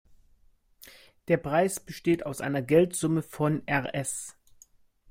[1.27, 4.35] Der Preis besteht aus einer Geldsumme von Rs.